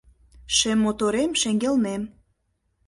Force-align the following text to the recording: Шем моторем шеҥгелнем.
Шем 0.57 0.79
моторем 0.85 1.31
шеҥгелнем. 1.41 2.01